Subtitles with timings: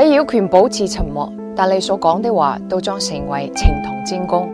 [0.00, 4.48] 你有权保持沉默，但你所讲的话都将成为呈堂證供。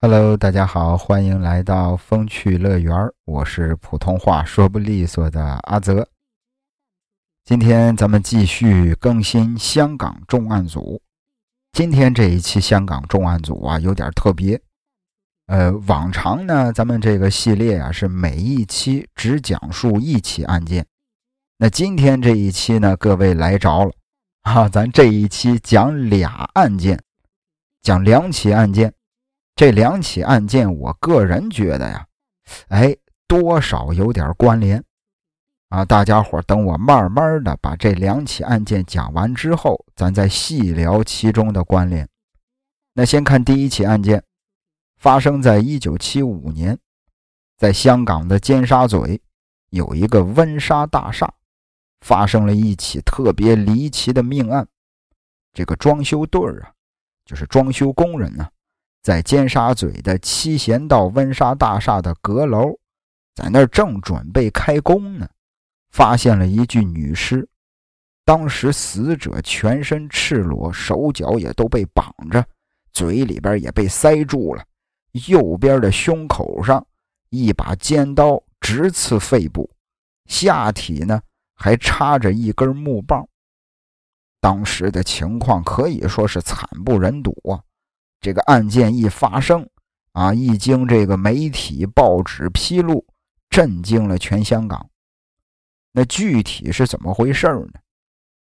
[0.00, 2.90] Hello，大家好，欢迎来到风趣乐园，
[3.26, 6.08] 我是普通话说不利索的阿泽。
[7.44, 11.02] 今天咱们继续更新香港重案组。
[11.72, 14.58] 今天这一期香港重案组啊，有点特别。
[15.48, 20.86] 呃，往常呢，咱们这个系列啊是每一期只讲述一起案件。
[21.58, 23.90] 那今天这一期呢，各位来着了
[24.42, 27.02] 啊，咱这一期讲俩案件，
[27.80, 28.92] 讲两起案件。
[29.54, 32.06] 这两起案件，我个人觉得呀，
[32.68, 32.94] 哎，
[33.26, 34.84] 多少有点关联
[35.70, 35.82] 啊。
[35.82, 42.06] 大家伙等我慢慢的把这两起案件讲完之后，咱再细聊其中的关联。
[42.92, 44.22] 那先看第一起案件。
[44.98, 46.78] 发生在一九七五年，
[47.58, 49.20] 在香港的尖沙咀
[49.68, 51.30] 有一个温莎大厦，
[52.00, 54.66] 发生了一起特别离奇的命案。
[55.52, 56.72] 这个装修队儿啊，
[57.24, 58.46] 就是装修工人呢，
[59.02, 62.78] 在尖沙咀的七贤道温莎大厦的阁楼，
[63.34, 65.28] 在那儿正准备开工呢，
[65.90, 67.48] 发现了一具女尸。
[68.24, 72.44] 当时死者全身赤裸，手脚也都被绑着，
[72.92, 74.64] 嘴里边也被塞住了。
[75.28, 76.84] 右边的胸口上
[77.30, 79.70] 一把尖刀直刺肺部，
[80.26, 81.18] 下体呢
[81.56, 83.26] 还插着一根木棒。
[84.40, 87.58] 当时的情况可以说是惨不忍睹啊！
[88.20, 89.68] 这个案件一发生
[90.12, 93.04] 啊，一经这个媒体报纸披露，
[93.50, 94.88] 震惊了全香港。
[95.92, 97.80] 那具体是怎么回事呢？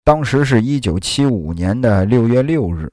[0.05, 2.93] 当时是一九七五年的六月六日。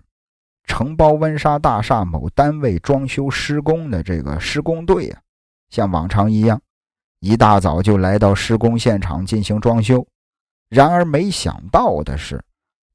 [0.67, 5.22] 承包温莎大厦某单位装修施工的这个施工队啊，
[5.69, 6.59] 像往常一样，
[7.26, 10.06] 一大早就来到施工现场进行装修。
[10.70, 12.40] 然而没想到的是，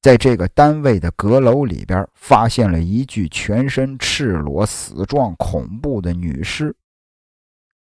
[0.01, 6.73] 在这个单位的阁楼里边，发现了一具全身赤裸、死状恐怖的女尸。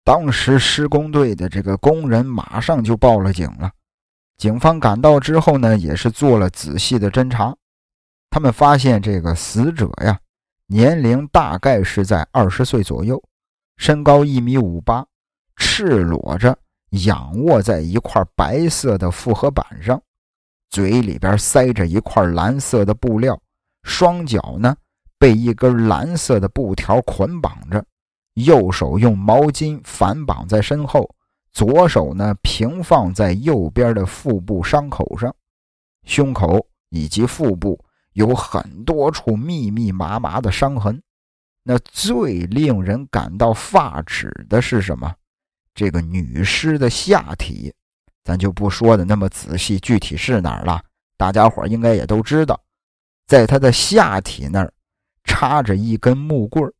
[0.03, 3.71] 当时施工队的这个工人马上就报了警了。
[4.37, 7.55] 警方赶到之后呢，也是做了仔细的侦查。
[8.29, 10.19] 他们发现这个死者呀，
[10.67, 13.19] 年龄大概是在二十岁左右，
[13.77, 15.03] 身高一米五八，
[15.57, 16.57] 赤裸着
[17.05, 20.01] 仰卧在一块白色的复合板上，
[20.69, 23.39] 嘴里边塞着一块蓝色的布料，
[23.83, 24.75] 双脚呢
[25.17, 27.83] 被一根蓝色的布条捆绑着，
[28.33, 31.09] 右手用毛巾反绑在身后，
[31.51, 35.33] 左手呢平放在右边的腹部伤口上，
[36.05, 37.79] 胸口以及腹部。
[38.13, 41.03] 有很多处密密麻麻的伤痕，
[41.63, 45.13] 那最令人感到发指的是什么？
[45.75, 47.71] 这个女尸的下体，
[48.23, 50.81] 咱就不说的那么仔细，具体是哪儿了？
[51.17, 52.59] 大家伙应该也都知道，
[53.27, 54.73] 在她的下体那儿
[55.25, 56.73] 插着一根木棍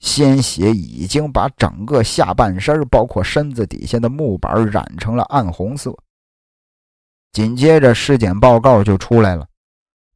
[0.00, 5.94] 鲜血已经把整个下半身，包括身子底下的木板染成了暗红色。
[7.32, 9.46] 紧接着，尸检报告就出来了。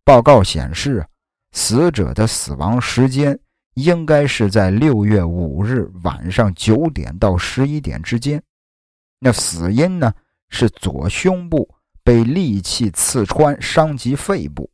[0.04, 1.06] 报告显示，
[1.52, 3.38] 死者的死亡时间
[3.74, 8.42] 应该是在六月五日晚上九点到十一点之间。
[9.18, 10.12] 那死因呢
[10.48, 11.68] 是左胸部
[12.02, 14.70] 被利器刺穿，伤及肺部。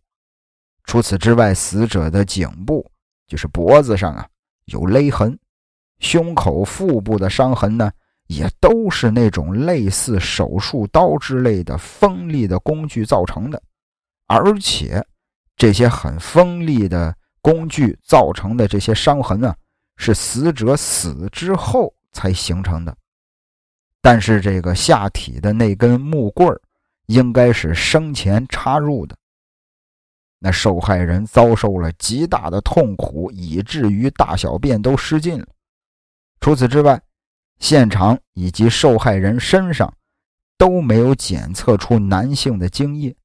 [0.85, 2.91] 除此之外，死者的颈部
[3.27, 4.27] 就是脖子上啊
[4.65, 5.39] 有勒痕，
[5.99, 7.91] 胸口、腹部的伤痕呢
[8.27, 13.63] 也都是那种类似手术刀之类的锋利的工具造成的，
[14.27, 15.07] 而且。
[15.61, 17.13] 这些很锋利的
[17.49, 19.57] 工具造成的这些伤痕啊，
[19.97, 22.95] 是死者死之后才形成的。
[24.03, 26.55] 但是这个下体的那根木棍
[27.07, 29.17] 应该是生前插入的。
[30.39, 35.47] 那受害人遭受了极大的痛苦，以至于大小便都失禁了。
[36.41, 37.01] 除此之外，
[37.61, 39.91] 现场以及受害人身上
[40.59, 43.17] 都没有检测出男性的精液。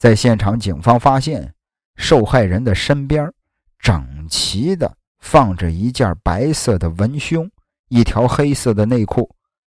[0.00, 1.54] 在现场，警方发现
[1.96, 3.30] 受害人的身边
[3.78, 7.50] 整齐地放着一件白色的文胸，
[7.88, 9.28] 一条黑色的内裤，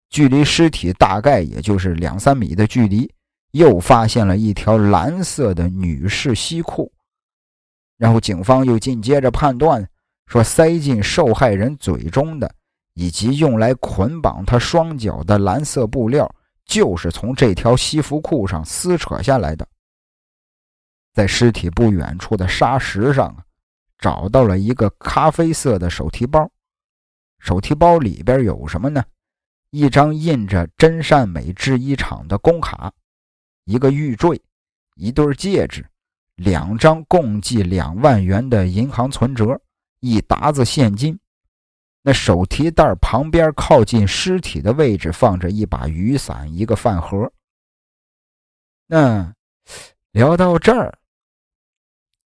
[0.10, 3.12] 距离尸体大概也就是两三米的距离，
[3.52, 6.92] 又发现了一条蓝色的女士西裤。
[7.98, 9.86] 然后，警方又紧接着判断
[10.28, 12.50] 说，塞进受害人嘴中的
[12.94, 16.30] 以及用来捆绑她双脚的蓝色布料，
[16.66, 19.68] 就是从这条西服裤上撕扯下来的。
[21.20, 23.36] 在尸体不远处的沙石上，
[23.98, 26.50] 找到了一个咖啡色的手提包。
[27.40, 29.04] 手提包里边有什么呢？
[29.72, 32.90] 一张印着真善美制衣厂的工卡，
[33.66, 34.42] 一个玉坠，
[34.96, 35.86] 一对戒指，
[36.36, 39.60] 两张共计两万元的银行存折，
[40.00, 41.20] 一沓子现金。
[42.02, 47.30] 那手提袋旁边靠近尸体的位置放着一把雨伞，一个饭盒。
[48.88, 49.34] 那
[50.12, 50.98] 聊到这儿，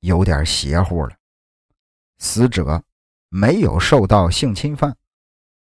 [0.03, 1.15] 有点邪乎了。
[2.19, 2.81] 死者
[3.29, 4.95] 没有受到性侵犯，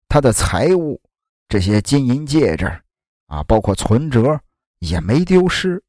[0.08, 1.00] 他的财物，
[1.48, 2.66] 这些金银戒指
[3.26, 4.40] 啊，包括存折
[4.78, 5.82] 也没丢失。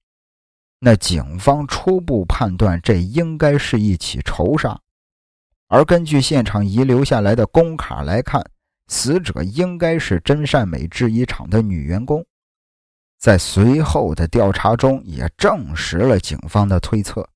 [0.80, 4.80] 那警方初步判断，这应该是一起仇杀。
[5.68, 8.44] 而根据现场遗留下来的工卡来看，
[8.88, 12.26] 死者应该是真善美制衣厂的女员工。
[13.20, 17.28] 在随后的调查中，也证实了警方的推测，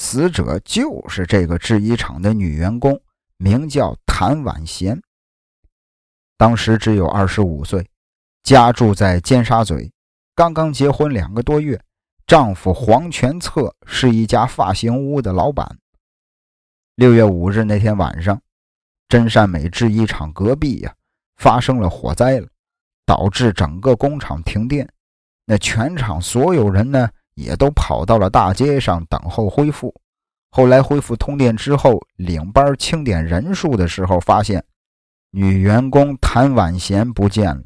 [0.00, 2.98] 死者就是这个制衣厂的女员工，
[3.36, 4.98] 名叫谭婉贤。
[6.38, 7.86] 当时只有二十五岁，
[8.42, 9.92] 家住在尖沙咀，
[10.34, 11.78] 刚刚结婚两个多月。
[12.26, 15.78] 丈夫黄全策是一家发型屋的老板。
[16.94, 18.40] 六月五日那天晚上，
[19.06, 20.94] 真善美制衣厂隔壁呀
[21.36, 22.48] 发生了火灾了，
[23.04, 24.88] 导致整个工厂停电。
[25.44, 29.94] 那全场所有人呢，也都跑到了大街上等候恢复。
[30.50, 34.64] 后来恢复通电之后，领班清点人数的时候，发现
[35.30, 37.62] 女员工谭婉贤不见了。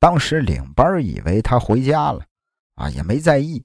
[0.00, 2.24] 当时领班以为她回家了，
[2.74, 3.64] 啊，也没在意。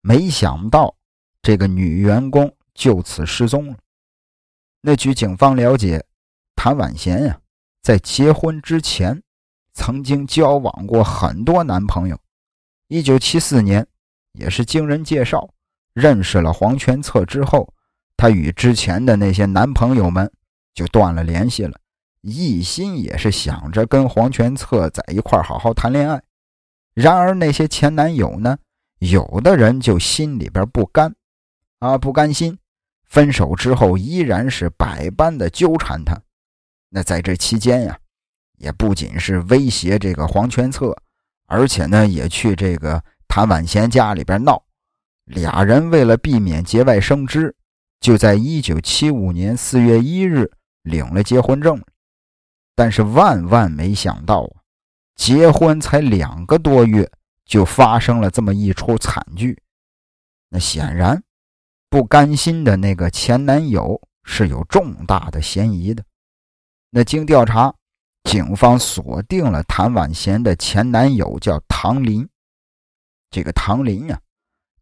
[0.00, 0.94] 没想到
[1.42, 3.76] 这个女员工就此失踪了。
[4.80, 6.02] 那据警方了解，
[6.56, 7.38] 谭婉贤呀，
[7.82, 9.22] 在结婚之前
[9.74, 12.18] 曾经交往过很多男朋友。
[12.88, 13.86] 一九七四年，
[14.34, 15.48] 也是经人介绍
[15.94, 17.72] 认识了黄全策之后，
[18.16, 20.30] 她与之前的那些男朋友们
[20.74, 21.78] 就断了联系了，
[22.20, 26.22] 一心也是想着跟黄全策在一块好好谈恋爱。
[26.94, 28.58] 然而那些前男友呢，
[28.98, 31.14] 有的人就心里边不甘，
[31.78, 32.58] 啊，不甘心，
[33.04, 36.20] 分手之后依然是百般的纠缠他。
[36.90, 37.98] 那在这期间呀，
[38.58, 40.96] 也不仅是威胁这个黄全策。
[41.46, 44.62] 而且呢，也去这个谭婉贤家里边闹。
[45.24, 47.54] 俩人为了避免节外生枝，
[48.00, 50.50] 就在一九七五年四月一日
[50.82, 51.82] 领了结婚证。
[52.74, 54.60] 但是万万没想到啊，
[55.16, 57.10] 结婚才两个多月，
[57.44, 59.58] 就发生了这么一出惨剧。
[60.48, 61.22] 那显然，
[61.88, 66.04] 不甘心的那个前男友是有重大的嫌疑的。
[66.90, 67.74] 那经调查。
[68.24, 72.26] 警方锁定了谭婉贤的前男友，叫唐林。
[73.34, 74.16] 这个唐林呀，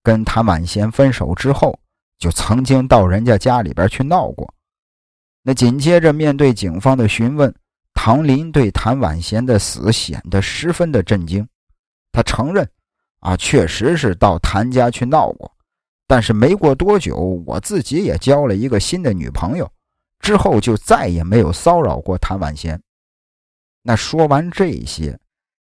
[0.03, 1.75] 跟谭婉贤分手之后，
[2.19, 4.53] 就曾经到人家家里边去闹过。
[5.43, 7.51] 那紧接着面对警方的询问，
[7.95, 11.49] 唐林对谭婉贤的死显得十分的震惊。
[12.13, 12.69] 他承认，
[13.21, 15.51] 啊，确实是到谭家去闹过，
[16.07, 17.17] 但是没过多久，
[17.47, 19.67] 我自己也交了一个新的女朋友，
[20.21, 22.79] 之后就再也没有骚扰过谭婉贤。
[23.81, 25.19] 那说完这些，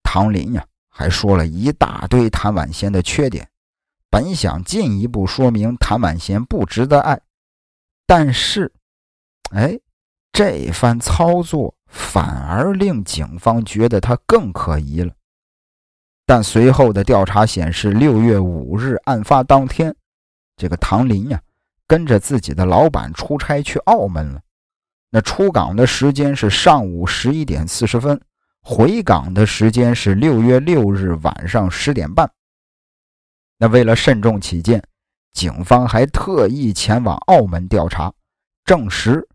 [0.03, 3.49] 唐林呀还说了一大堆谭婉贤的缺点，
[4.09, 7.21] 本想进一步说明谭婉贤不值得爱，
[8.07, 8.73] 但是，
[9.51, 9.77] 哎，
[10.33, 15.13] 这番操作反而令警方觉得他更可疑了。
[16.25, 19.95] 但随后的调查显示，六月五日案发当天，
[20.57, 21.43] 这个唐林呀
[21.89, 24.41] 跟着自己的老板出差去澳门了。
[25.11, 28.21] 那出港的时间是上午十一点四十分，
[28.67, 32.29] 回港的时间是六月六日晚上十点半。
[33.59, 34.83] 那为了慎重起见，
[35.33, 38.11] 警方还特意前往澳门调查，
[38.65, 39.29] 证实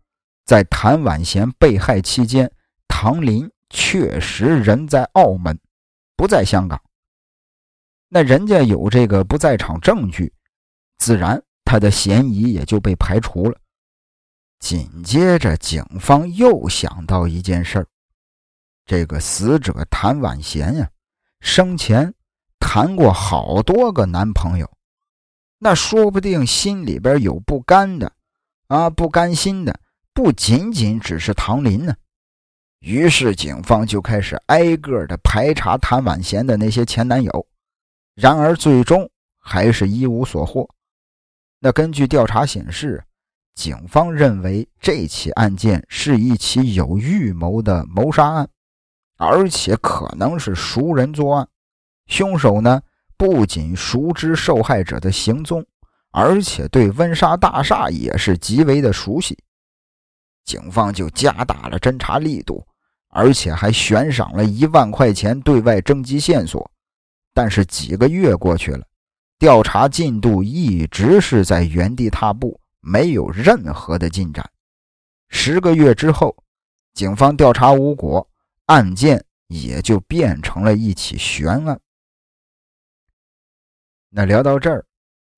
[0.44, 2.50] 在谭婉贤被害期间，
[2.88, 5.56] 唐林确实人在澳门，
[6.16, 6.82] 不在香港。
[8.08, 10.32] 那人家有这个不在场证据，
[10.98, 13.56] 自然他的嫌疑也就被排除了。
[14.58, 17.86] 紧接着，警方又想到一件事儿：
[18.90, 20.90] 这个死者谭婉贤呀，
[21.38, 22.12] 生前
[22.58, 24.68] 谈过好多个男朋友，
[25.60, 28.12] 那说不定心里边有不甘的，
[28.66, 29.78] 啊，不甘心的，
[30.12, 31.94] 不仅仅只是唐林呢。
[32.80, 37.46] 于是，警方就开始挨个的排查谭婉贤的那些前男友，
[38.16, 40.68] 然而最终还是一无所获。
[41.60, 43.00] 那根据调查显示。
[43.54, 48.48] 警方认为这起案件是一起有预谋的谋杀案，
[49.20, 51.46] 而且可能是熟人作案。
[52.06, 52.80] 凶手呢，
[53.18, 55.62] 不仅熟知受害者的行踪，
[56.10, 59.38] 而且对温莎大厦也是极为的熟悉。
[60.46, 62.66] 警方就加大了侦查力度，
[63.10, 66.68] 而且还悬赏了一万块钱对外征集线索。
[67.34, 68.82] 但是几个月过去了，
[69.38, 74.50] 调查进度一直是在原地踏步，没有任何的进展。
[75.28, 76.34] 十个月之后，
[76.94, 78.26] 警方调查无果，
[78.70, 81.80] 案件也就变成了一起悬案。
[84.08, 84.86] 那聊到这儿，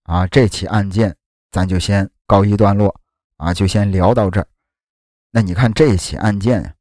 [0.02, 1.16] 啊，这起案件
[1.50, 2.94] 咱就先告一段落，
[3.38, 4.46] 啊，就先聊到这儿。
[5.30, 6.76] 那你看这起案件，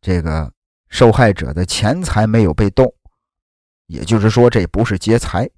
[0.00, 0.52] 这个
[0.88, 2.92] 受害者的钱财没有被动，
[3.86, 5.48] 也就是说这不是劫财，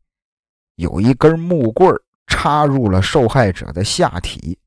[0.75, 1.91] 有一根木棍
[2.27, 4.59] 插入了受害者的下体。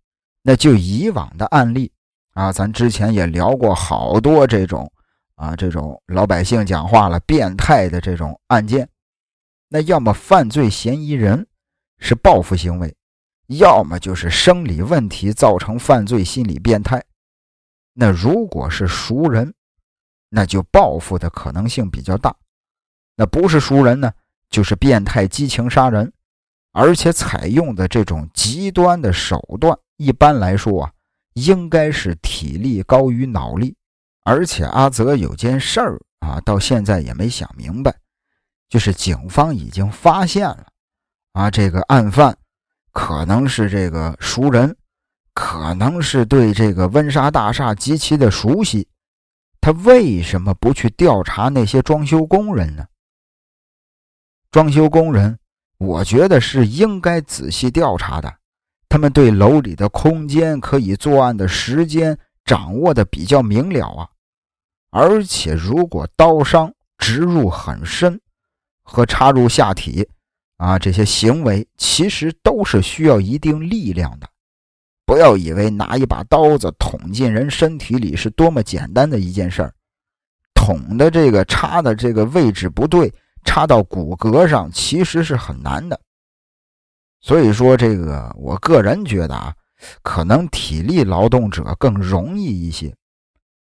[0.42, 1.92] 那就以往的案例。
[2.34, 4.92] 啊，咱之前也聊过好多这种
[5.38, 8.88] 啊，这种老百姓讲话了，变态的这种案件。
[9.70, 11.48] 那要么犯罪嫌疑人
[12.00, 12.96] 是报复行为，
[13.48, 17.04] 要么就是生理问题造成犯罪心理变态。
[17.94, 19.54] 那如果是熟人，
[20.30, 22.32] 那就报复的可能性比较大；
[23.16, 24.12] 那不是熟人呢，
[24.50, 26.12] 就是变态激情杀人，
[26.74, 30.92] 而且采用的这种极端的手段，一般来说啊。
[31.34, 33.76] 应该是体力高于脑力，
[34.28, 37.96] 而且阿泽有件事儿啊，到现在也没想明白，
[38.68, 40.68] 就是警方已经发现了，
[41.32, 42.38] 啊，这个案犯
[42.92, 44.76] 可能是这个熟人，
[45.34, 48.86] 可能是对这个温莎大厦极其的熟悉，
[49.62, 52.86] 他为什么不去调查那些装修工人呢？
[54.52, 55.40] 装修工人，
[55.78, 58.36] 我觉得是应该仔细调查的。
[58.90, 64.10] 他们对楼里的空间、可以作案的时间掌握的比较明了啊，
[65.00, 68.20] 而且如果刀伤植入很深
[68.82, 70.10] 和插入下体
[70.58, 74.28] 啊，这些行为其实都是需要一定力量的。
[75.06, 79.72] 不要以为拿一把刀子捅进人身体里是多么简单的一件事儿，
[80.56, 83.14] 捅的这个插的这个位置不对，
[83.46, 86.02] 插到骨骼上其实是很难的。
[87.22, 89.54] 所以说，这个我个人觉得啊，
[90.02, 92.92] 可能体力劳动者更容易一些。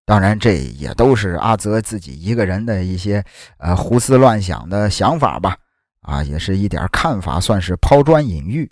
[0.06, 3.24] 当然，这也都是阿泽自己一个人的一些
[3.58, 5.56] 呃胡思乱想的想法吧。
[6.02, 8.70] 啊，也是一点看法，算是抛砖引玉。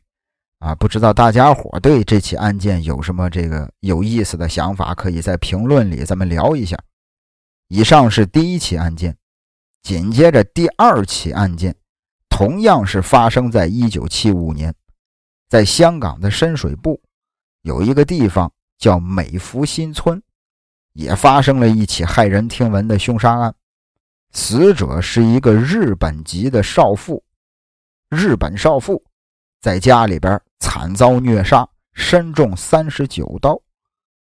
[0.58, 6.78] 啊，不知道大家伙对这起案件有什么这个有意思的想法，可以在评论里咱们聊一下。
[7.68, 9.16] 以上是第一起案件，
[9.82, 11.74] 紧接着第二起案件。
[12.28, 14.74] 同样是发生在一九七五年，
[15.48, 16.98] 在香港的深水埗，
[17.62, 20.22] 有一个地方叫美福新村，
[20.92, 23.54] 也发生了一起骇人听闻的凶杀案。
[24.32, 27.22] 死者是一个日本籍的少妇，
[28.08, 29.02] 日本少妇
[29.60, 33.60] 在家里边惨遭虐杀，身中三十九刀。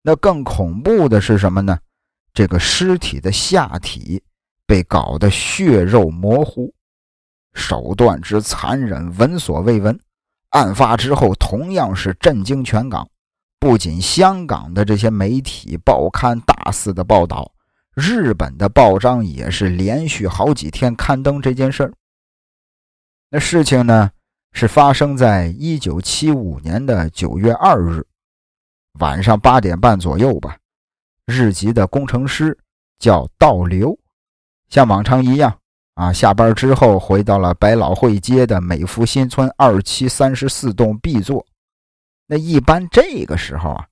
[0.01, 1.79] 那更恐怖的是什么呢？
[2.33, 4.21] 这个尸体的下体
[4.65, 6.73] 被搞得血肉模糊。
[7.53, 9.97] 手段之残忍，闻所未闻。
[10.49, 13.09] 案发之后，同样是震惊全港。
[13.65, 17.51] 不仅香港的这些媒体报刊大肆的报道，
[17.95, 21.91] 日本的报章也是连续好几天刊登这件事儿。
[23.31, 24.11] 那事情呢，
[24.51, 28.05] 是发生在一九七五年的九月二日
[28.99, 30.55] 晚上八点半左右吧。
[31.25, 32.55] 日籍的工程师
[32.99, 33.97] 叫道流，
[34.69, 35.51] 像往常一样。
[35.95, 41.43] 啊，下班之后回到了百老汇街的美孚新村二期三十四栋 B 座。
[42.27, 43.87] 那一般这个时候啊，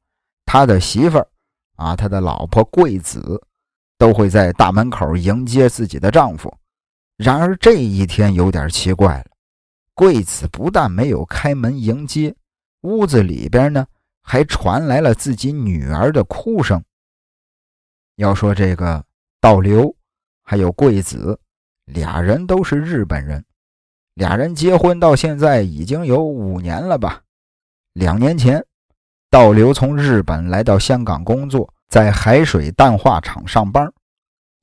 [0.45, 1.27] 他的媳妇儿
[1.75, 3.41] 啊，他的老婆桂子
[3.97, 6.53] 都会在大门口迎接自己的丈夫。
[7.17, 9.25] 然而这一天有点奇怪了，
[9.93, 12.35] 桂子不但没有开门迎接，
[12.81, 13.85] 屋子里边呢
[14.21, 16.83] 还传来了自己女儿的哭声。
[18.15, 19.03] 要说这个
[19.39, 19.95] 倒流，
[20.43, 21.39] 还有桂子。
[21.85, 23.43] 俩人都是日本人，
[24.13, 27.21] 俩人结婚到现在已经有五年了吧？
[27.93, 28.63] 两年前，
[29.29, 33.91] 道流从日本来到香港工作，在海水淡化厂上班。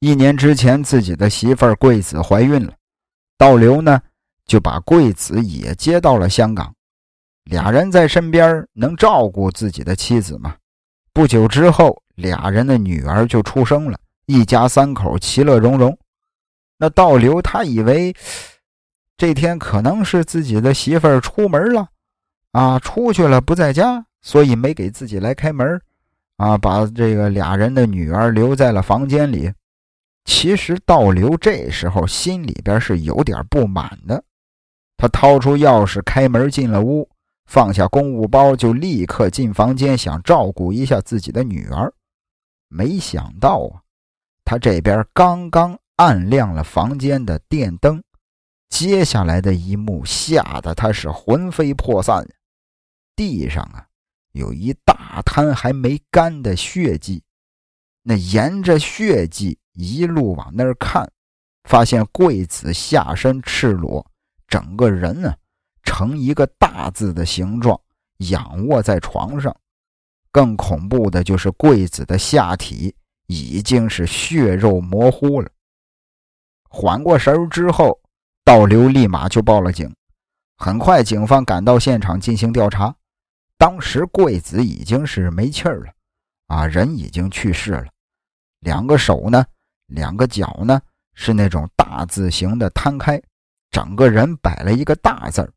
[0.01, 2.73] 一年之前，自己的媳妇儿桂子怀孕了，
[3.39, 4.01] 道流呢
[4.47, 6.75] 就把桂子也接到了香港，
[7.45, 10.57] 俩人在身边能照顾自己的妻子吗？
[11.13, 15.97] 不久之后，俩人的女儿就出生了，一家三口其乐融融。
[16.79, 18.13] 那道流他以为
[19.17, 21.87] 这天可能是自己的媳妇儿出门了，
[22.53, 25.81] 啊，出去了不在家，所以没给自己来开门，
[26.37, 29.53] 啊，把这个俩人的女儿留在了房间里。
[30.25, 34.23] 其实道流这时候心里边是有点不满的，
[34.97, 37.09] 他掏出钥匙开门进了屋，
[37.47, 41.93] 放下公务包就立刻进房间想照顾一下自己的女儿，
[42.69, 43.81] 没想到啊。
[44.45, 48.03] 他这边刚刚按亮了房间的电灯，
[48.69, 52.27] 接下来的一幕吓得他是魂飞魄散。
[53.21, 53.87] 地上啊，
[54.33, 57.23] 有一大滩还没干的血迹。
[58.03, 61.07] 那沿着血迹一路往那儿看，
[61.65, 64.11] 发现贵子下身赤裸，
[64.49, 65.35] 整个人呢
[65.83, 67.79] 呈一个大字的形状，
[68.31, 69.55] 仰卧在床上。
[70.33, 72.95] 更恐怖的就是贵子的下体
[73.27, 75.51] 已经是血肉模糊了。
[76.71, 78.01] 缓过神儿之后，
[78.47, 79.95] 道流立马就报了警。
[80.57, 82.97] 很快，警方赶到现场进行调查。
[83.61, 85.93] 当时贵子已经是没气儿了，
[86.47, 87.85] 啊，人已经去世了。
[88.61, 89.45] 两个手呢，
[89.89, 90.81] 两个脚呢，
[91.13, 93.21] 是那种大字形的摊开，
[93.71, 95.53] 整个人摆了一个大字儿。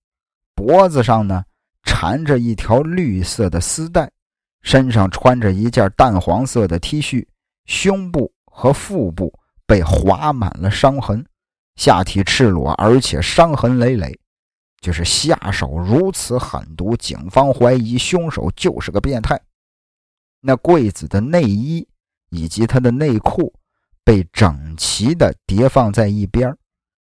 [0.53, 1.45] 脖子上呢
[1.83, 4.11] 缠着一条绿色的丝带，
[4.63, 7.25] 身上穿着一件淡黄色的 T 恤，
[7.67, 9.33] 胸部和腹部
[9.65, 11.25] 被划满了伤痕，
[11.77, 14.13] 下体赤裸，而且伤痕累累。
[14.83, 19.39] 就是下手如此狠毒，警方怀疑凶手就是个变态。
[20.41, 21.87] 那柜子的内衣
[22.31, 23.53] 以及他的内裤
[24.03, 26.53] 被整齐的叠放在一边，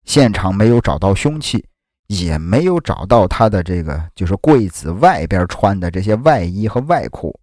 [0.04, 1.66] 现场没有找到凶器，
[2.06, 7.36] 也没有找到他的这个就是柜子外边穿的这些外衣和外裤。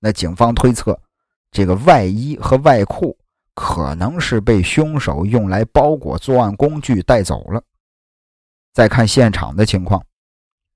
[0.00, 1.00] 那警方推测，
[1.52, 3.16] 这个外衣和外裤
[3.54, 7.62] 可能是被凶手用来包裹作案工具带走了。
[8.76, 10.04] 再看现场的情况，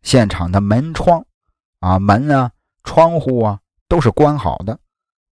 [0.00, 1.22] 现场的门窗
[1.80, 2.50] 啊、门啊、
[2.82, 4.80] 窗户啊都是关好的，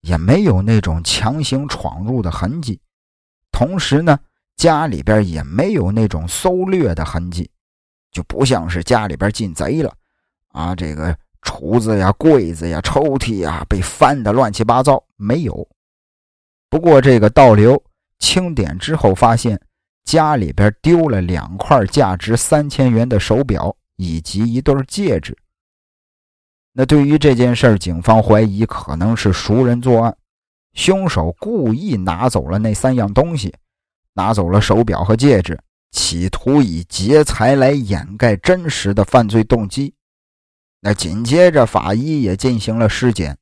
[0.01, 2.77] 也没有那种强行闯入的痕迹。
[3.53, 4.19] 同时呢，
[4.57, 7.49] 家里边也没有那种搜掠的痕迹，
[8.11, 9.93] 就不像是家里边进贼了
[10.49, 10.75] 啊。
[10.75, 15.65] 这个橱子呀、柜子呀、抽屉呀被翻的乱七八糟，没有。
[16.69, 17.81] 不过这个倒流
[18.19, 19.57] 清点之后发现。
[20.07, 25.37] 家里边丢了两块价值三千元的手表以及一对戒指。
[26.71, 30.17] 那对于这件事警方怀疑可能是熟人作案，
[30.75, 33.53] 凶手故意拿走了那三样东西，
[34.13, 35.59] 拿走了手表和戒指，
[35.91, 39.93] 企图以劫财来掩盖真实的犯罪动机。
[40.79, 43.37] 那紧接着，法医也进行了尸检，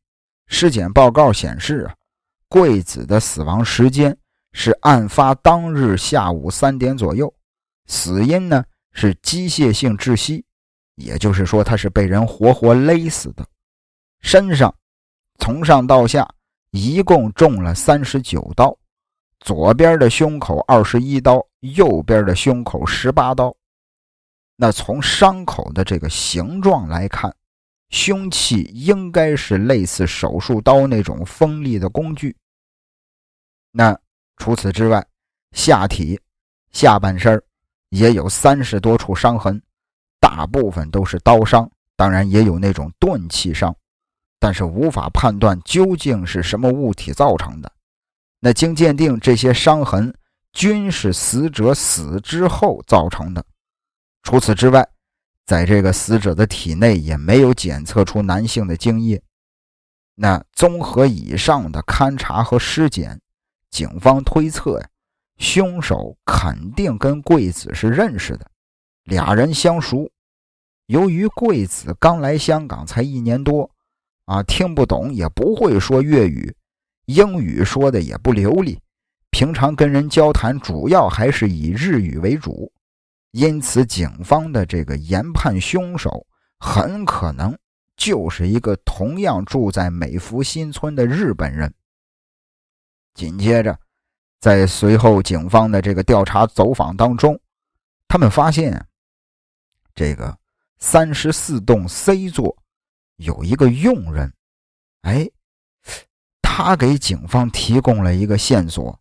[0.47, 1.93] 尸检报告显示啊，
[2.49, 4.17] 贵子的死亡时间。
[4.57, 7.31] 是案发当日下午三点左右，
[7.87, 8.63] 死因呢
[8.93, 10.45] 是机械性窒息，
[10.95, 13.45] 也就是说他是被人活活勒死的。
[14.21, 14.73] 身上
[15.39, 16.25] 从上到下
[16.71, 18.73] 一共中了三十九刀，
[19.41, 23.53] 左边的胸口二十一刀，右边的胸口十八刀。
[24.55, 27.35] 那从伤口的这个形状来看，
[27.89, 32.33] 凶器应该是类似手术刀那种锋利的工具。
[33.71, 33.99] 那。
[34.37, 35.05] 除此之外，
[35.53, 36.19] 下体、
[36.71, 37.41] 下半身
[37.89, 39.61] 也有三十多处伤痕，
[40.19, 43.73] 大部分都是刀伤，当然也有那种钝器伤，
[44.39, 47.71] 但是无法判断究竟是什么物体造成的。
[48.41, 50.13] 那经鉴定，这些伤痕
[50.51, 53.43] 均是死者死之后造成的。
[54.23, 54.85] 除此之外，
[55.45, 59.21] 在这个死者的体内也没有检测出男性的精液。
[60.15, 63.19] 那综合以上的勘查和尸检。
[63.75, 64.87] 警方推测呀，
[65.37, 68.49] 凶手肯定跟贵子是认识的，
[69.03, 70.09] 俩人相熟。
[70.85, 73.69] 由于贵子刚来香港才一年多，
[74.27, 76.55] 啊，听不懂也不会说粤语，
[77.07, 78.79] 英语说的也不流利，
[79.29, 82.71] 平常跟人交谈主要还是以日语为主，
[83.31, 86.25] 因此警方的这个研判，凶手
[86.59, 87.53] 很可能
[87.97, 91.73] 就是一个同样住在美孚新村的日本人。
[93.15, 93.75] 紧接着，
[94.41, 97.39] 在随后警方的这个调查走访当中，
[98.09, 98.85] 他们发现，
[99.95, 100.37] 这个
[100.77, 102.55] 三十四栋 C 座
[103.15, 104.31] 有一个佣人，
[105.03, 105.27] 哎，
[106.41, 108.99] 他给警方提供了一个线索，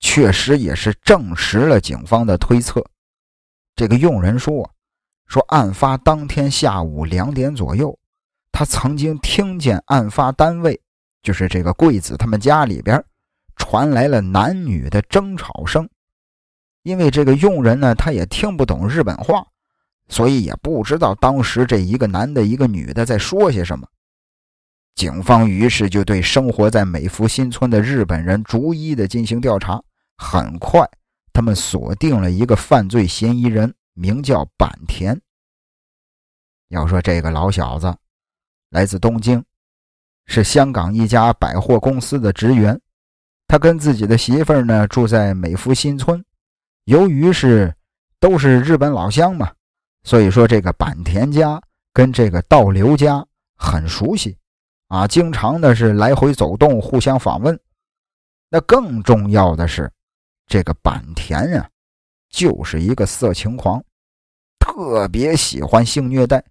[0.00, 2.84] 确实也是证实了警方的推测。
[3.76, 4.68] 这个佣人说，
[5.26, 7.96] 说案发当天下午两点左右，
[8.50, 10.78] 他曾经听见案发单位，
[11.22, 13.02] 就是这个贵子他们家里边。
[13.62, 15.88] 传来了男女的争吵声，
[16.82, 19.46] 因为这个佣人呢，他也听不懂日本话，
[20.08, 23.86] 所以也不知道当时这一个男的、一个女的在说些什么。
[24.96, 29.80] 警方于是就对生活在美孚新村的日本人逐一的进行调查。
[30.18, 30.84] 很快，
[31.32, 35.18] 他们锁定了一个犯罪嫌疑人，名叫坂田。
[36.68, 37.94] 要说这个老小子
[38.70, 39.42] 来自东京，
[40.26, 42.78] 是香港一家百货公司的职员。
[43.52, 46.24] 他跟自己的媳妇儿呢住在美孚新村，
[46.86, 47.70] 由于是
[48.18, 49.52] 都是日本老乡嘛，
[50.04, 51.60] 所以说这个坂田家
[51.92, 53.22] 跟这个道流家
[53.58, 54.34] 很熟悉，
[54.88, 57.60] 啊，经常的是来回走动，互相访问。
[58.48, 59.92] 那更重要的是，
[60.46, 61.68] 这个坂田呀，
[62.30, 63.84] 就是一个色情狂，
[64.58, 66.42] 特别喜欢性虐待，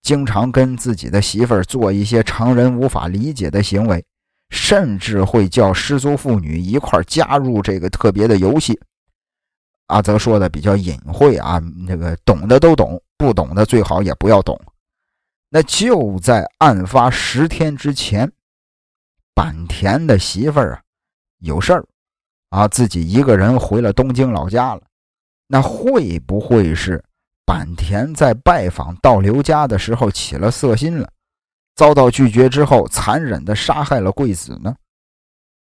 [0.00, 4.06] 经常跟自己的媳妇儿做一些常人无法理解的行为。
[4.50, 8.78] 甚至会叫失足妇女一块加入这个特别的游戏。
[9.86, 14.60] 阿泽说的比较隐晦啊，那个懂的都懂，不懂的最好也不要懂。
[15.48, 18.30] 那就在案发十天之前，
[19.34, 20.80] 坂田的媳妇儿啊
[21.38, 21.86] 有事儿
[22.50, 24.82] 啊，自己一个人回了东京老家了。
[25.46, 27.02] 那会不会是
[27.46, 31.08] 坂田在拜访道流家的时候起了色心了？
[31.76, 34.74] 遭到拒绝之后，残忍地杀害了贵子呢。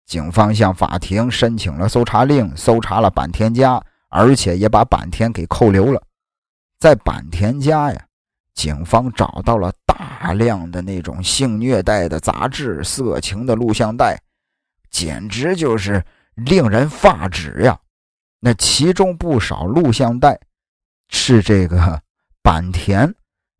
[0.05, 6.01] 警方向法庭申请了搜查令，搜查了坂田家，而且也把坂田给扣留了。
[6.77, 8.05] 在坂田家呀，
[8.53, 14.21] 警方找到了大量的那种性虐待的杂志、色情的录像带，
[14.91, 16.03] 简直就是
[16.35, 17.79] 令人发指呀。
[18.39, 20.39] 那其中不少录像带
[21.09, 21.99] 是这个
[22.43, 23.11] 坂田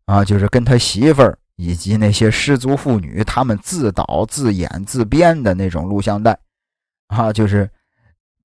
[0.04, 1.36] 啊，就是跟他媳妇儿。
[1.56, 6.38] 以及那些失足妇女，他们自导自演自编的那种录像带，
[7.08, 7.70] 啊，就是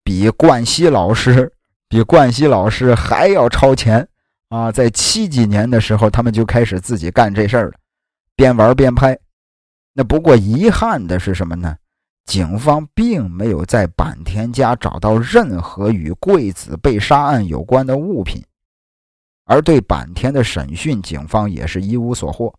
[0.04, 1.52] 比冠希老师
[1.88, 4.08] 比冠希老师还要超前
[4.50, 4.72] 啊！
[4.72, 7.74] 在七几年的时候，他们就开始自己干这事儿了，
[8.36, 9.18] 边玩边拍。
[9.94, 11.76] 那不过遗憾的是什么呢？
[12.26, 18.44] 警方并没有在坂田家找到任何与贵子被杀案有关的物品，
[19.46, 22.54] 而对坂田的审讯，警方也是一无所获。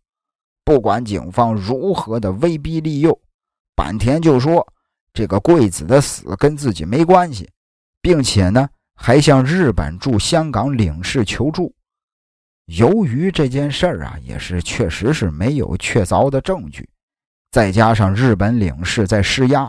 [0.64, 3.18] 不管警方如何的威逼利诱，
[3.74, 4.66] 坂田就说
[5.12, 7.50] 这个贵子的死跟自己没关系，
[8.00, 11.74] 并且呢还向日本驻香港领事求助。
[12.66, 16.88] 由于这件事儿啊也是确实是没有确凿的证据，
[17.50, 19.68] 再加上日本领事在施压，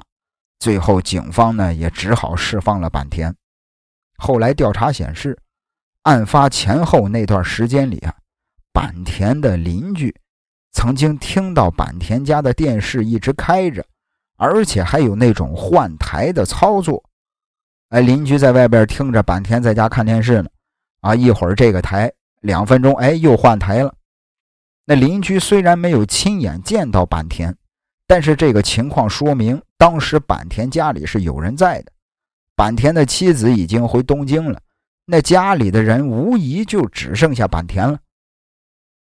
[0.60, 3.36] 最后警方呢也只好释放了坂田。
[4.18, 5.36] 后来调查显示，
[6.04, 8.14] 案发前后那段时间里啊，
[8.72, 10.16] 坂田的邻居。
[10.74, 13.86] 曾经听到坂田家的电视一直开着，
[14.38, 17.04] 而且还有那种换台的操作。
[17.90, 20.50] 哎，邻居在外边听着坂田在家看电视呢，
[21.02, 23.94] 啊，一会儿这个台两分钟，哎，又换台了。
[24.86, 27.54] 那邻居虽然没有亲眼见到坂田，
[28.08, 31.92] 但是这个情况说明当时坂田家里是有人在的。
[32.56, 34.60] 坂田的妻子已经回东京了，
[35.06, 38.00] 那家里的人无疑就只剩下坂田了。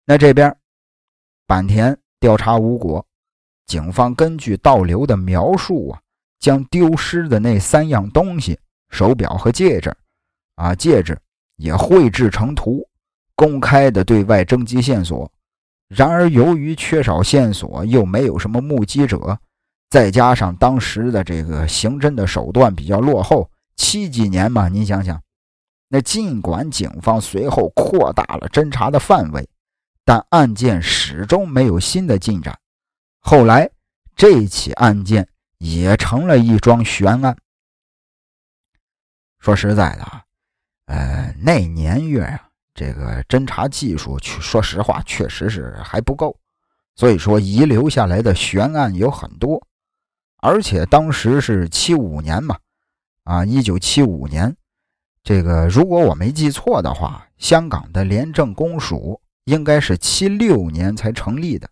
[0.04, 0.54] 那这边。
[1.46, 3.04] 坂田调查无果，
[3.66, 6.00] 警方根据倒流的描述啊，
[6.40, 9.94] 将丢失的那三样东西——手表和戒指，
[10.54, 11.18] 啊，戒指
[11.56, 12.88] 也绘制成图，
[13.36, 15.30] 公开的对外征集线索。
[15.88, 19.38] 然而，由于缺少线索，又没有什么目击者，
[19.90, 25.20] 再加上当时的这个刑侦的手段比较落后，七几年嘛，您想想，
[25.88, 29.46] 那尽管警方随后扩大了侦查的范围。
[30.06, 32.58] 但案件始终没有新的进展，
[33.20, 33.70] 后来
[34.14, 37.34] 这起案件也成了一桩悬案。
[39.38, 40.22] 说实在的啊，
[40.86, 46.38] 呃，那年月啊，这个侦查技术，说实话确实是还不够，
[46.96, 49.66] 所以说遗留下来的悬案有很多，
[50.36, 52.58] 而且当时是七五年嘛，
[53.22, 54.54] 啊，一九七五年，
[55.22, 59.18] 这个如果我没记错的话，香港的廉政公署。
[59.44, 61.68] 应该是七六年才成立的，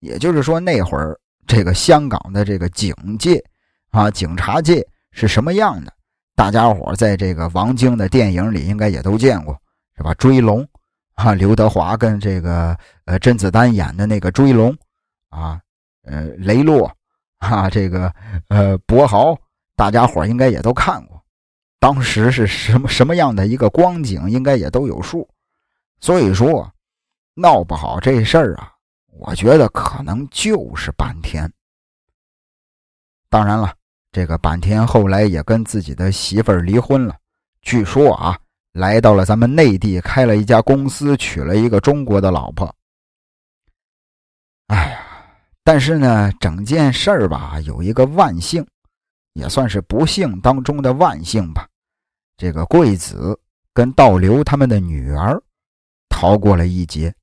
[0.00, 3.42] 也就是说那会儿这个香港的这个警界
[3.90, 5.92] 啊，警察界是什么样的？
[6.34, 9.58] 大家伙在这个王晶的电影里应该也都见过，
[9.96, 10.12] 是吧？
[10.14, 10.66] 追龙
[11.14, 14.76] 啊，刘德华跟这个呃甄子丹演的那个追龙
[15.30, 15.58] 啊，
[16.02, 16.94] 呃雷洛
[17.38, 18.12] 啊，这个
[18.48, 19.34] 呃博豪，
[19.76, 21.18] 大家伙应该也都看过。
[21.80, 25.26] 当时是什么什么样的一个光景，应该也都有数。
[26.06, 26.72] 所以说，
[27.34, 28.72] 闹不好这事儿啊，
[29.18, 31.52] 我觉得可能就是坂田。
[33.28, 33.74] 当然了，
[34.12, 37.16] 这个坂田后来也跟自己的媳妇儿离婚了，
[37.60, 38.38] 据说啊，
[38.70, 42.72] 来到了咱们内地开了一家公司，娶了一个中国的老婆。
[44.68, 45.04] 哎呀，
[45.64, 48.64] 但是呢，整件事儿吧，有一个万幸，
[49.32, 51.66] 也算是不幸当中的万幸吧。
[52.36, 53.36] 这个贵子
[53.72, 55.42] 跟道流他们的女儿。
[56.08, 57.14] 逃过了一劫，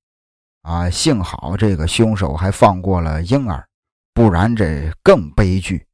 [0.62, 3.68] 啊，幸好这个凶手还放过了婴儿，
[4.14, 5.86] 不然这更悲剧。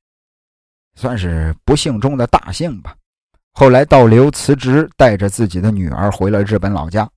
[0.95, 2.95] 算是不幸中的大幸吧。
[3.53, 7.09] 后来倒流辞职，带着自己的女儿回了日本老家。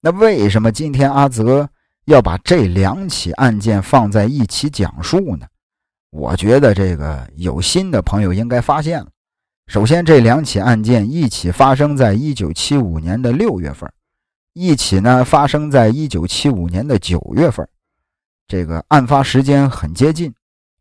[0.00, 1.68] 那为什么今天阿泽
[2.04, 5.46] 要把这两起案件放在一起讲述呢？
[6.10, 9.08] 我觉得这个有心的朋友应该发现了。
[9.68, 13.90] 首先，这两起案件一起发生在一九七五年的六月份，
[14.52, 17.66] 一起呢发生在一九七五年的九月份，
[18.46, 20.32] 这个案发时间很接近，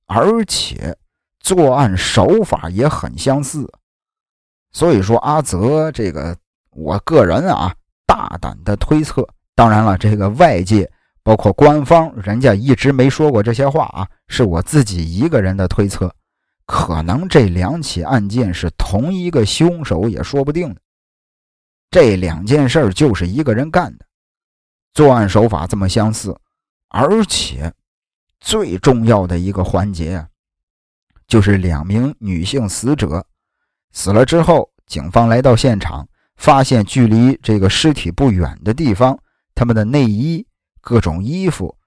[0.06, 0.98] 而且
[1.40, 3.72] 作案手法也很相似。
[4.72, 6.36] 所以说，阿泽这个，
[6.72, 7.74] 我个人啊。
[8.04, 10.92] 大胆的推测，当然了，这个外界
[11.24, 16.14] 包括官方，人家一直没说过这些话啊，是我自己一个人的推测，
[16.66, 20.76] 可能这两起案件是同一个凶手也说不定。
[21.92, 24.06] 这两件事就是一个人干的，
[24.96, 26.36] 作案手法这么相似，
[26.88, 27.72] 而且
[28.40, 30.28] 最重要的一个环节啊，
[31.28, 33.28] 就是两名女性死者
[33.92, 36.08] 死了之后，警方来到现场。
[36.38, 39.16] 发现距离这个尸体不远的地方，
[39.54, 40.44] 他们的内衣、
[40.82, 41.78] 各种衣服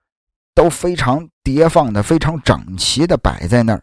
[0.54, 3.82] 都非常叠放的非常整齐的摆在那儿。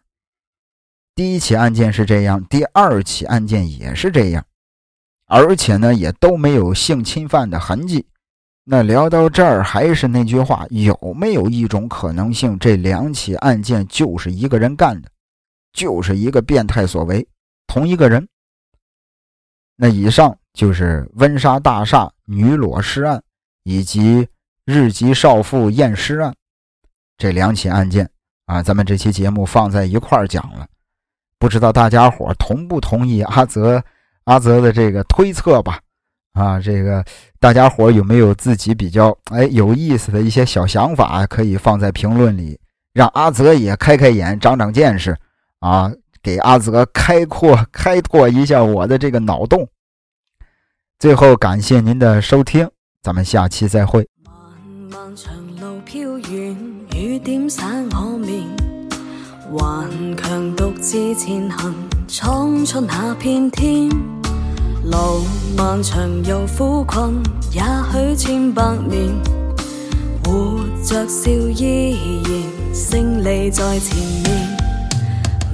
[1.13, 4.45] 第一起案件是这样，第二起案件也是这样，
[5.31, 8.05] 而且呢也都没有性侵犯的痕迹。
[8.65, 15.09] 那聊到这儿，还是那句话，有没有一种可能性，这两起案件就是一个人干的，
[15.73, 17.25] 就是一个变态所为，
[17.65, 18.27] 同一个人？
[19.77, 20.37] 那以上。
[20.53, 23.23] 就是温莎大厦女裸尸案
[23.63, 24.27] 以及
[24.65, 26.35] 日籍少妇验尸案
[27.17, 28.09] 这两起案件
[28.47, 30.67] 啊，咱们这期节目放在一块儿讲了，
[31.39, 33.81] 不知道大家伙同不同意阿泽
[34.25, 35.79] 阿泽的这个推测吧？
[36.33, 37.03] 啊，这个
[37.39, 42.57] 大家伙有没有自己比较哎有意思的一些小想法，可以放在评论里，
[42.93, 45.17] 让阿泽也开开眼、长长见识
[45.59, 45.91] 啊，
[46.23, 49.67] 给阿泽开阔 开拓一下我的这个脑洞。
[50.99, 52.69] 最后，感谢您的收听，
[53.01, 54.07] 咱们下期再会。
[54.23, 54.33] 漫
[54.91, 56.55] 漫长路飘远，
[56.95, 58.47] 雨点洒我面，
[59.51, 61.73] 顽强独自前行，
[62.13, 63.87] 闯出那片天。
[64.83, 65.23] 路
[65.55, 67.13] 漫长又苦困，
[67.53, 69.09] 也许千百年，
[70.25, 71.95] 活着笑依
[72.25, 74.57] 然，胜利在前面。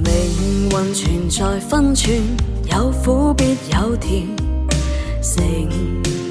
[0.02, 2.20] 命运存在分寸，
[2.64, 4.26] 有苦必有甜。
[5.22, 5.44] 成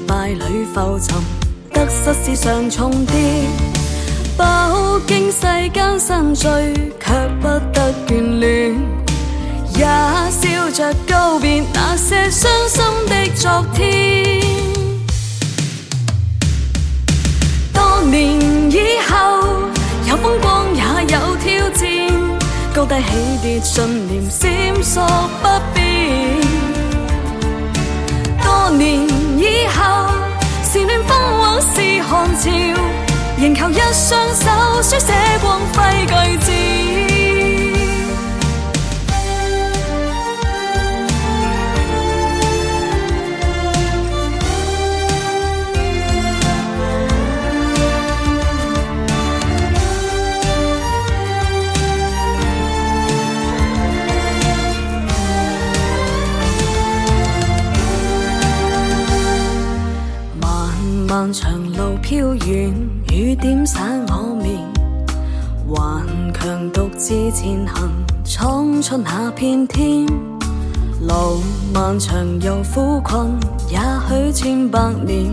[0.06, 0.42] 败里
[0.74, 1.16] 浮沉，
[1.72, 3.46] 得失是常重叠。
[4.36, 5.40] 饱经世
[5.72, 8.97] 间新醉，却不得眷恋。
[9.78, 14.42] 也笑着告别那些伤心的昨天。
[17.72, 18.40] 多年
[18.72, 19.44] 以后，
[20.08, 20.82] 有风光也
[21.14, 21.86] 有挑战，
[22.74, 24.50] 高低起跌，信念闪
[24.82, 25.06] 烁
[25.40, 26.40] 不变。
[28.42, 29.06] 多年
[29.38, 30.10] 以后，
[30.72, 32.50] 是暖风或是寒潮，
[33.40, 36.77] 仍靠一双手书写光辉句子。
[68.88, 70.06] 出那片天。
[71.02, 71.42] 路
[71.74, 75.30] 漫长又苦困，也许千百年，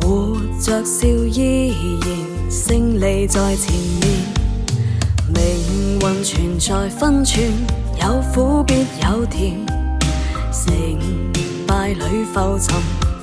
[0.00, 4.24] 活着笑依然，胜利在前面。
[5.26, 7.44] 命运存在分寸，
[8.00, 9.54] 有苦必有甜，
[10.50, 10.98] 成
[11.66, 12.74] 败里浮沉。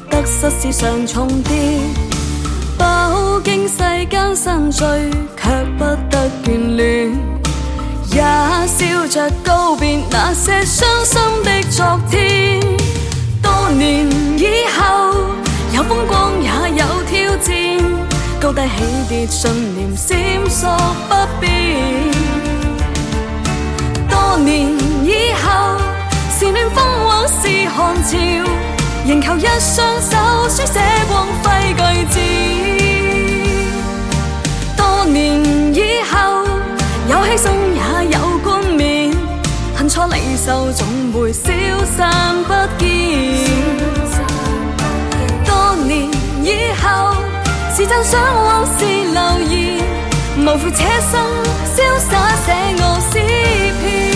[0.07, 1.79] 得失是常重叠，
[2.77, 7.24] 饱经世间新醉，却不得眷恋。
[8.15, 8.21] 也
[8.65, 12.62] 笑着告别那些伤心的昨天。
[13.41, 15.13] 多年以后，
[15.73, 16.49] 有风光也
[16.80, 17.54] 有挑战，
[18.39, 18.69] 高低起
[19.10, 20.17] 跌，信念闪
[20.49, 20.78] 烁
[21.10, 21.45] 不变。
[24.10, 24.71] 多年
[25.04, 25.78] 以后，
[26.39, 28.17] 是暖风或是寒潮。
[29.06, 30.17] 仍求一双手
[30.49, 32.17] 书写光辉句子。
[34.78, 35.43] 多年
[35.75, 36.47] 以后，
[37.10, 37.51] 有牺牲，
[40.07, 41.51] 恨错离愁总会消
[41.97, 42.87] 散不见。
[45.45, 46.09] 多年
[46.43, 47.15] 以后，
[47.75, 49.83] 是赞赏或是留言，
[50.37, 51.13] 无悔这生
[51.75, 53.13] 潇洒写我诗
[53.81, 54.14] 篇。